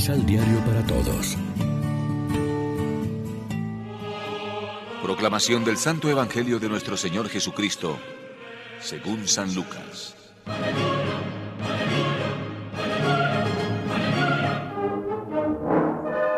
Misal 0.00 0.24
Diario 0.24 0.58
para 0.64 0.82
Todos. 0.86 1.36
Proclamación 5.02 5.62
del 5.62 5.76
Santo 5.76 6.08
Evangelio 6.08 6.58
de 6.58 6.70
nuestro 6.70 6.96
Señor 6.96 7.28
Jesucristo, 7.28 7.98
según 8.80 9.28
San 9.28 9.54
Lucas. 9.54 10.16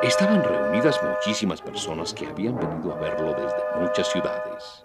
Estaban 0.03 0.43
reunidas 0.43 0.99
muchísimas 1.05 1.63
personas 1.63 2.13
que 2.13 2.27
habían 2.27 2.59
venido 2.59 2.93
a 2.93 2.99
verlo 2.99 3.33
desde 3.33 3.81
muchas 3.81 4.11
ciudades. 4.11 4.85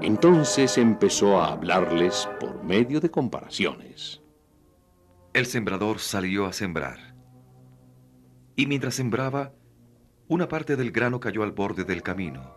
Entonces 0.00 0.78
empezó 0.78 1.40
a 1.40 1.52
hablarles 1.52 2.28
por 2.40 2.64
medio 2.64 2.98
de 2.98 3.12
comparaciones. 3.12 4.20
El 5.32 5.46
sembrador 5.46 6.00
salió 6.00 6.46
a 6.46 6.52
sembrar. 6.52 7.11
Y 8.62 8.66
mientras 8.68 8.94
sembraba, 8.94 9.50
una 10.28 10.46
parte 10.46 10.76
del 10.76 10.92
grano 10.92 11.18
cayó 11.18 11.42
al 11.42 11.50
borde 11.50 11.82
del 11.82 12.00
camino. 12.00 12.54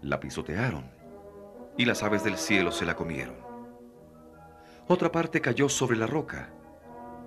La 0.00 0.18
pisotearon 0.18 0.90
y 1.78 1.84
las 1.84 2.02
aves 2.02 2.24
del 2.24 2.36
cielo 2.36 2.72
se 2.72 2.84
la 2.84 2.96
comieron. 2.96 3.36
Otra 4.88 5.12
parte 5.12 5.40
cayó 5.40 5.68
sobre 5.68 5.96
la 5.96 6.08
roca 6.08 6.52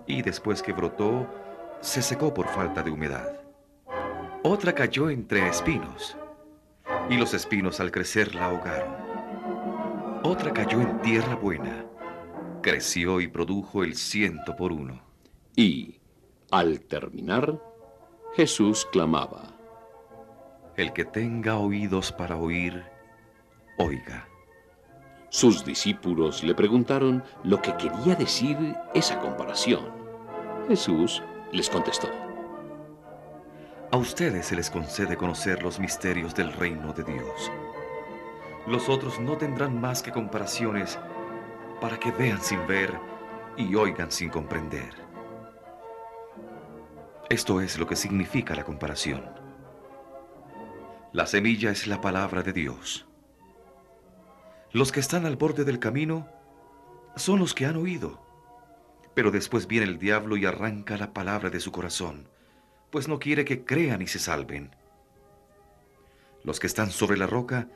y 0.05 0.21
después 0.21 0.61
que 0.61 0.73
brotó, 0.73 1.33
se 1.79 2.01
secó 2.01 2.33
por 2.33 2.49
falta 2.49 2.83
de 2.83 2.91
humedad. 2.91 3.39
Otra 4.43 4.75
cayó 4.75 5.09
entre 5.09 5.47
espinos 5.47 6.17
y 7.09 7.15
los 7.15 7.33
espinos 7.33 7.79
al 7.79 7.89
crecer 7.89 8.35
la 8.35 8.47
ahogaron. 8.47 8.95
Otra 10.23 10.51
cayó 10.51 10.81
en 10.81 10.99
tierra 10.99 11.35
buena 11.35 11.85
creció 12.61 13.21
y 13.21 13.29
produjo 13.29 13.85
el 13.85 13.95
ciento 13.95 14.57
por 14.57 14.73
uno. 14.73 15.01
Y, 15.55 16.01
al 16.51 16.81
terminar, 16.81 17.59
Jesús 18.35 18.87
clamaba, 18.91 19.55
El 20.75 20.93
que 20.93 21.05
tenga 21.05 21.57
oídos 21.57 22.11
para 22.11 22.37
oír, 22.37 22.83
oiga. 23.77 24.27
Sus 25.29 25.65
discípulos 25.65 26.43
le 26.43 26.53
preguntaron 26.53 27.23
lo 27.43 27.61
que 27.61 27.75
quería 27.77 28.15
decir 28.15 28.57
esa 28.93 29.19
comparación. 29.19 29.85
Jesús 30.67 31.23
les 31.51 31.69
contestó, 31.69 32.09
A 33.91 33.97
ustedes 33.97 34.45
se 34.45 34.55
les 34.55 34.69
concede 34.69 35.17
conocer 35.17 35.63
los 35.63 35.79
misterios 35.79 36.35
del 36.35 36.53
reino 36.53 36.93
de 36.93 37.03
Dios. 37.03 37.51
Los 38.67 38.89
otros 38.89 39.19
no 39.19 39.37
tendrán 39.37 39.79
más 39.79 40.01
que 40.01 40.11
comparaciones 40.11 40.97
para 41.81 41.99
que 41.99 42.11
vean 42.11 42.41
sin 42.41 42.65
ver 42.67 42.93
y 43.57 43.75
oigan 43.75 44.11
sin 44.11 44.29
comprender. 44.29 45.04
Esto 47.29 47.59
es 47.59 47.79
lo 47.79 47.87
que 47.87 47.95
significa 47.95 48.53
la 48.53 48.63
comparación. 48.63 49.23
La 51.11 51.25
semilla 51.25 51.71
es 51.71 51.87
la 51.87 51.99
palabra 51.99 52.43
de 52.43 52.53
Dios. 52.53 53.07
Los 54.71 54.91
que 54.91 54.99
están 54.99 55.25
al 55.25 55.35
borde 55.35 55.63
del 55.63 55.79
camino 55.79 56.27
son 57.15 57.39
los 57.39 57.55
que 57.55 57.65
han 57.65 57.77
oído, 57.77 58.23
pero 59.15 59.31
después 59.31 59.65
viene 59.65 59.87
el 59.87 59.97
diablo 59.97 60.37
y 60.37 60.45
arranca 60.45 60.97
la 60.97 61.13
palabra 61.13 61.49
de 61.49 61.59
su 61.59 61.71
corazón, 61.71 62.29
pues 62.91 63.07
no 63.07 63.17
quiere 63.17 63.43
que 63.43 63.65
crean 63.65 64.03
y 64.03 64.07
se 64.07 64.19
salven. 64.19 64.75
Los 66.43 66.59
que 66.59 66.67
están 66.67 66.91
sobre 66.91 67.17
la 67.17 67.25
roca 67.25 67.69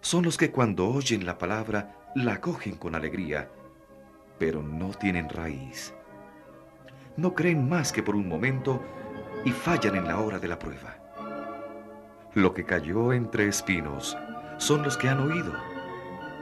son 0.00 0.24
los 0.24 0.36
que 0.36 0.50
cuando 0.50 0.88
oyen 0.88 1.26
la 1.26 1.38
palabra 1.38 2.10
la 2.16 2.32
acogen 2.34 2.74
con 2.74 2.96
alegría, 2.96 3.52
pero 4.40 4.64
no 4.64 4.90
tienen 4.90 5.28
raíz. 5.28 5.94
No 7.16 7.34
creen 7.34 7.68
más 7.68 7.92
que 7.92 8.02
por 8.02 8.16
un 8.16 8.28
momento 8.28 8.82
y 9.46 9.52
fallan 9.52 9.94
en 9.94 10.08
la 10.08 10.18
hora 10.18 10.40
de 10.40 10.48
la 10.48 10.58
prueba. 10.58 10.96
Lo 12.34 12.52
que 12.52 12.64
cayó 12.64 13.12
entre 13.12 13.46
espinos 13.46 14.18
son 14.58 14.82
los 14.82 14.96
que 14.96 15.08
han 15.08 15.20
oído, 15.20 15.54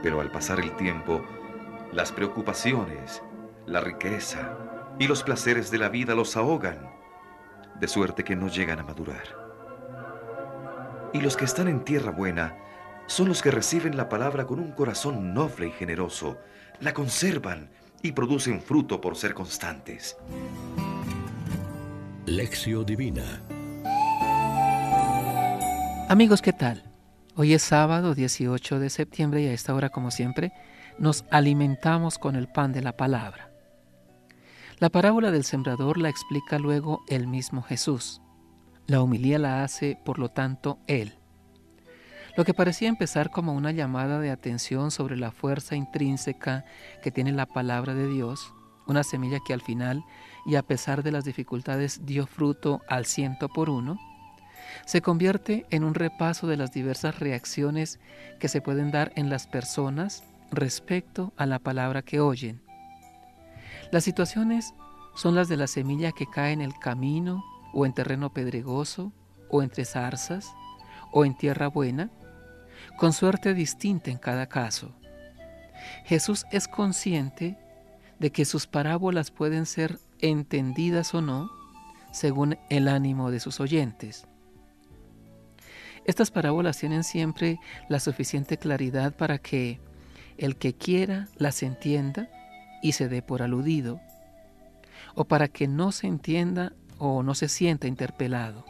pero 0.01 0.21
al 0.21 0.31
pasar 0.31 0.59
el 0.59 0.75
tiempo, 0.75 1.23
las 1.93 2.11
preocupaciones, 2.11 3.21
la 3.67 3.79
riqueza 3.79 4.57
y 4.97 5.07
los 5.07 5.21
placeres 5.21 5.69
de 5.69 5.77
la 5.77 5.89
vida 5.89 6.15
los 6.15 6.35
ahogan, 6.35 6.89
de 7.79 7.87
suerte 7.87 8.23
que 8.23 8.35
no 8.35 8.47
llegan 8.47 8.79
a 8.79 8.83
madurar. 8.83 9.45
Y 11.13 11.21
los 11.21 11.37
que 11.37 11.45
están 11.45 11.67
en 11.67 11.85
tierra 11.85 12.09
buena 12.09 12.57
son 13.05 13.27
los 13.27 13.43
que 13.43 13.51
reciben 13.51 13.97
la 13.97 14.09
palabra 14.09 14.47
con 14.47 14.59
un 14.59 14.71
corazón 14.71 15.31
noble 15.35 15.67
y 15.67 15.71
generoso, 15.71 16.39
la 16.79 16.95
conservan 16.95 17.69
y 18.01 18.13
producen 18.13 18.63
fruto 18.63 18.99
por 18.99 19.15
ser 19.15 19.35
constantes. 19.35 20.17
Lección 22.27 22.83
Divina 22.87 23.39
Amigos, 26.09 26.41
¿qué 26.41 26.53
tal? 26.53 26.83
Hoy 27.35 27.53
es 27.53 27.61
sábado 27.61 28.15
18 28.15 28.79
de 28.79 28.89
septiembre 28.89 29.43
y 29.43 29.45
a 29.45 29.53
esta 29.53 29.75
hora, 29.75 29.89
como 29.89 30.09
siempre, 30.09 30.51
nos 30.97 31.23
alimentamos 31.29 32.17
con 32.17 32.35
el 32.35 32.47
pan 32.47 32.73
de 32.73 32.81
la 32.81 32.97
palabra. 32.97 33.51
La 34.79 34.89
parábola 34.89 35.29
del 35.29 35.43
sembrador 35.43 35.99
la 35.99 36.09
explica 36.09 36.57
luego 36.57 37.03
el 37.09 37.27
mismo 37.27 37.61
Jesús. 37.61 38.21
La 38.87 39.03
humilía 39.03 39.37
la 39.37 39.63
hace, 39.63 39.95
por 40.03 40.17
lo 40.17 40.29
tanto, 40.29 40.79
Él. 40.87 41.19
Lo 42.35 42.43
que 42.43 42.55
parecía 42.55 42.89
empezar 42.89 43.29
como 43.29 43.53
una 43.53 43.71
llamada 43.71 44.19
de 44.19 44.31
atención 44.31 44.89
sobre 44.89 45.15
la 45.15 45.29
fuerza 45.29 45.75
intrínseca 45.75 46.65
que 47.03 47.11
tiene 47.11 47.33
la 47.33 47.45
palabra 47.45 47.93
de 47.93 48.07
Dios, 48.07 48.54
una 48.87 49.03
semilla 49.03 49.39
que 49.45 49.53
al 49.53 49.61
final 49.61 50.03
y 50.45 50.55
a 50.55 50.63
pesar 50.63 51.03
de 51.03 51.11
las 51.11 51.25
dificultades 51.25 52.05
dio 52.05 52.27
fruto 52.27 52.81
al 52.87 53.05
ciento 53.05 53.49
por 53.49 53.69
uno, 53.69 53.99
se 54.85 55.01
convierte 55.01 55.65
en 55.69 55.83
un 55.83 55.93
repaso 55.93 56.47
de 56.47 56.57
las 56.57 56.71
diversas 56.71 57.19
reacciones 57.19 57.99
que 58.39 58.47
se 58.47 58.61
pueden 58.61 58.91
dar 58.91 59.11
en 59.15 59.29
las 59.29 59.47
personas 59.47 60.23
respecto 60.51 61.33
a 61.37 61.45
la 61.45 61.59
palabra 61.59 62.01
que 62.01 62.19
oyen. 62.19 62.61
Las 63.91 64.03
situaciones 64.03 64.73
son 65.15 65.35
las 65.35 65.47
de 65.47 65.57
la 65.57 65.67
semilla 65.67 66.11
que 66.11 66.27
cae 66.27 66.51
en 66.51 66.61
el 66.61 66.77
camino 66.77 67.43
o 67.73 67.85
en 67.85 67.93
terreno 67.93 68.33
pedregoso 68.33 69.11
o 69.49 69.63
entre 69.63 69.85
zarzas 69.85 70.53
o 71.11 71.25
en 71.25 71.35
tierra 71.35 71.67
buena, 71.67 72.09
con 72.97 73.13
suerte 73.13 73.53
distinta 73.53 74.11
en 74.11 74.17
cada 74.17 74.47
caso. 74.47 74.93
Jesús 76.05 76.45
es 76.51 76.67
consciente 76.67 77.57
de 78.19 78.31
que 78.31 78.45
sus 78.45 78.67
parábolas 78.67 79.31
pueden 79.31 79.65
ser 79.65 79.99
entendidas 80.19 81.13
o 81.13 81.21
no 81.21 81.51
según 82.11 82.57
el 82.69 82.87
ánimo 82.87 83.31
de 83.31 83.39
sus 83.39 83.59
oyentes. 83.59 84.27
Estas 86.05 86.31
parábolas 86.31 86.77
tienen 86.77 87.03
siempre 87.03 87.59
la 87.89 87.99
suficiente 87.99 88.57
claridad 88.57 89.15
para 89.15 89.39
que 89.39 89.79
el 90.37 90.55
que 90.55 90.73
quiera 90.75 91.27
las 91.37 91.63
entienda 91.63 92.29
y 92.81 92.93
se 92.93 93.09
dé 93.09 93.21
por 93.21 93.41
aludido, 93.41 93.99
o 95.15 95.25
para 95.25 95.47
que 95.47 95.67
no 95.67 95.91
se 95.91 96.07
entienda 96.07 96.73
o 96.99 97.23
no 97.23 97.33
se 97.35 97.49
sienta 97.49 97.87
interpelado. 97.87 98.65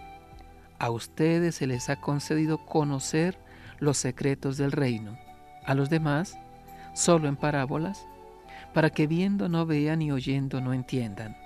A 0.80 0.90
ustedes 0.90 1.56
se 1.56 1.68
les 1.68 1.90
ha 1.90 2.00
concedido 2.00 2.66
conocer 2.66 3.38
los 3.80 3.98
secretos 3.98 4.58
del 4.58 4.72
reino, 4.72 5.18
a 5.66 5.74
los 5.74 5.90
demás 5.90 6.38
solo 6.94 7.28
en 7.28 7.36
parábolas, 7.36 8.08
para 8.75 8.90
que 8.90 9.08
viendo 9.08 9.47
no 9.47 9.66
vean 9.66 10.02
y 10.02 10.12
oyendo 10.12 10.59
no 10.59 10.74
entiendan. 10.74 11.38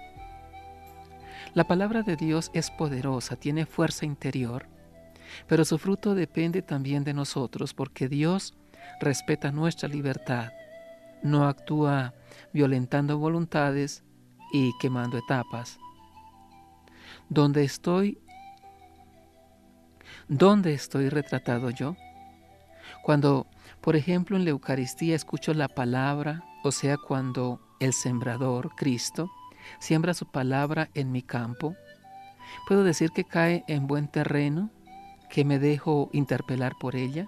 La 1.53 1.65
palabra 1.65 2.01
de 2.01 2.15
Dios 2.15 2.49
es 2.55 2.71
poderosa, 2.71 3.35
tiene 3.35 3.67
fuerza 3.67 4.07
interior, 4.07 4.65
pero 5.45 5.63
su 5.63 5.77
fruto 5.77 6.15
depende 6.15 6.63
también 6.63 7.03
de 7.03 7.13
nosotros, 7.13 7.75
porque 7.75 8.09
Dios 8.09 8.55
respeta 8.99 9.51
nuestra 9.51 9.87
libertad, 9.87 10.53
no 11.21 11.47
actúa 11.47 12.15
violentando 12.51 13.19
voluntades 13.19 14.03
y 14.51 14.71
quemando 14.81 15.19
etapas. 15.19 15.77
¿Dónde 17.29 17.63
estoy? 17.63 18.17
¿Dónde 20.27 20.73
estoy 20.73 21.09
retratado 21.09 21.69
yo? 21.69 21.95
Cuando, 23.03 23.45
por 23.81 23.95
ejemplo, 23.95 24.35
en 24.35 24.45
la 24.45 24.49
Eucaristía 24.49 25.15
escucho 25.15 25.53
la 25.53 25.67
palabra, 25.67 26.43
o 26.63 26.71
sea, 26.71 26.97
cuando 26.97 27.59
el 27.79 27.93
sembrador, 27.93 28.75
Cristo, 28.75 29.31
siembra 29.79 30.13
su 30.13 30.25
palabra 30.25 30.89
en 30.93 31.11
mi 31.11 31.21
campo, 31.21 31.75
puedo 32.67 32.83
decir 32.83 33.11
que 33.11 33.23
cae 33.23 33.63
en 33.67 33.87
buen 33.87 34.07
terreno, 34.07 34.69
que 35.29 35.45
me 35.45 35.59
dejo 35.59 36.09
interpelar 36.11 36.73
por 36.79 36.95
ella. 36.95 37.27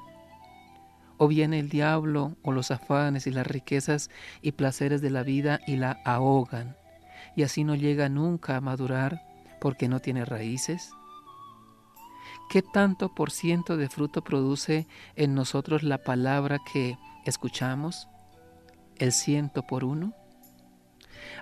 O 1.18 1.28
viene 1.28 1.60
el 1.60 1.70
diablo 1.70 2.36
o 2.42 2.52
los 2.52 2.72
afanes 2.72 3.28
y 3.28 3.32
las 3.32 3.46
riquezas 3.46 4.10
y 4.42 4.54
placeres 4.54 5.02
de 5.02 5.12
la 5.12 5.24
vida 5.24 5.60
y 5.68 5.78
la 5.78 6.02
ahogan, 6.04 6.76
y 7.36 7.44
así 7.44 7.64
no 7.64 7.76
llega 7.76 8.10
nunca 8.10 8.58
a 8.58 8.62
madurar 8.62 9.22
porque 9.62 9.88
no 9.88 10.00
tiene 10.00 10.26
raíces. 10.26 10.92
¿Qué 12.50 12.62
tanto 12.62 13.14
por 13.14 13.32
ciento 13.32 13.78
de 13.78 13.88
fruto 13.88 14.24
produce 14.24 14.88
en 15.16 15.36
nosotros 15.36 15.84
la 15.84 16.00
palabra 16.00 16.60
que 16.74 16.98
escuchamos? 17.26 18.10
¿El 19.02 19.14
ciento 19.14 19.64
por 19.64 19.84
uno? 19.84 20.14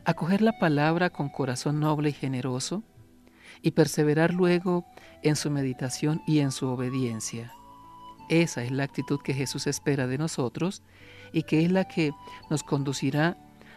Acoger 0.06 0.42
la 0.42 0.58
palabra 0.60 1.10
con 1.10 1.28
corazón 1.28 1.82
noble 1.82 2.12
y 2.12 2.14
generoso 2.14 2.84
y 3.62 3.72
perseverar 3.72 4.34
luego 4.34 4.86
en 5.24 5.36
su 5.36 5.52
meditación 5.52 6.22
y 6.26 6.40
en 6.40 6.54
su 6.54 6.70
obediencia. 6.70 7.52
Esa 8.30 8.64
es 8.64 8.72
la 8.72 8.86
actitud 8.86 9.20
que 9.22 9.34
Jesús 9.34 9.68
espera 9.68 10.08
de 10.08 10.18
nosotros 10.18 10.84
y 11.34 11.44
que 11.44 11.66
es 11.66 11.70
la 11.70 11.84
que 11.84 12.14
nos 12.50 12.64
conducirá 12.64 13.36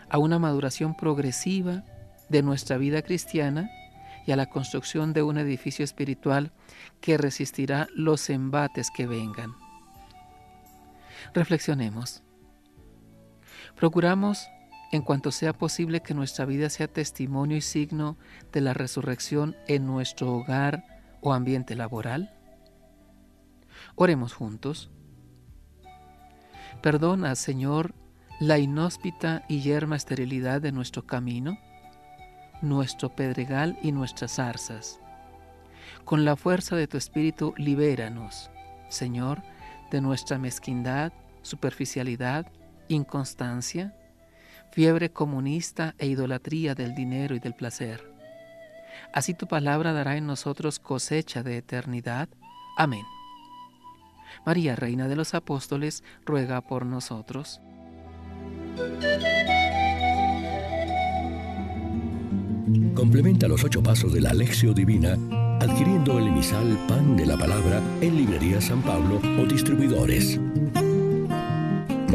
a 0.08 0.19
una 0.19 0.38
maduración 0.38 0.96
progresiva 0.96 1.82
de 2.29 2.40
nuestra 2.44 2.76
vida 2.76 3.02
cristiana 3.02 3.69
y 4.25 4.31
a 4.31 4.37
la 4.37 4.46
construcción 4.46 5.12
de 5.12 5.25
un 5.25 5.38
edificio 5.38 5.84
espiritual 5.84 6.52
que 7.00 7.19
resistirá 7.19 7.88
los 7.96 8.31
embates 8.31 8.93
que 8.94 9.08
vengan. 9.08 9.56
Reflexionemos. 11.34 12.23
Procuramos, 13.82 14.49
en 14.93 15.02
cuanto 15.02 15.32
sea 15.32 15.52
posible, 15.55 16.02
que 16.02 16.14
nuestra 16.14 16.44
vida 16.44 16.70
sea 16.70 16.87
testimonio 16.87 17.56
y 17.56 17.61
signo 17.62 18.17
de 18.52 18.61
la 18.61 18.75
resurrección 18.75 19.56
en 19.67 19.88
nuestro 19.88 20.32
hogar 20.32 20.84
o 21.20 21.32
ambiente 21.32 21.75
laboral. 21.75 22.32
Oremos 23.96 24.34
juntos. 24.34 24.93
Perdona, 26.81 27.34
Señor, 27.34 27.93
la 28.38 28.58
inhóspita 28.58 29.44
y 29.49 29.62
yerma 29.62 29.96
esterilidad 29.96 30.61
de 30.61 30.70
nuestro 30.70 31.05
camino 31.05 31.58
nuestro 32.61 33.17
pedregal 33.17 33.76
y 33.82 33.90
nuestras 33.90 34.37
zarzas. 34.37 35.00
Con 36.05 36.25
la 36.25 36.37
fuerza 36.37 36.76
de 36.76 36.87
tu 36.87 36.99
Espíritu, 36.99 37.52
libéranos, 37.56 38.49
Señor, 38.88 39.43
de 39.90 40.00
nuestra 40.00 40.38
mezquindad, 40.38 41.12
superficialidad, 41.43 42.46
inconstancia, 42.88 43.94
fiebre 44.73 45.11
comunista 45.11 45.94
e 45.99 46.06
idolatría 46.06 46.75
del 46.75 46.94
dinero 46.94 47.34
y 47.34 47.40
del 47.40 47.55
placer. 47.55 48.12
Así 49.12 49.34
tu 49.34 49.46
palabra 49.46 49.93
dará 49.93 50.17
en 50.17 50.26
nosotros 50.26 50.79
cosecha 50.79 51.43
de 51.43 51.58
eternidad. 51.58 52.29
Amén. 52.76 53.05
María, 54.46 54.76
Reina 54.76 55.08
de 55.08 55.17
los 55.17 55.34
Apóstoles, 55.34 56.02
ruega 56.25 56.61
por 56.62 56.87
nosotros. 56.87 57.61
Complementa 62.94 63.49
los 63.49 63.62
ocho 63.64 63.82
pasos 63.82 64.12
de 64.12 64.20
la 64.20 64.31
Alexio 64.31 64.73
Divina 64.73 65.17
adquiriendo 65.62 66.19
el 66.19 66.26
emisal 66.26 66.76
Pan 66.88 67.17
de 67.17 67.25
la 67.25 67.37
Palabra 67.37 67.81
en 68.00 68.17
Librería 68.17 68.61
San 68.61 68.82
Pablo 68.82 69.20
o 69.40 69.46
distribuidores. 69.46 70.40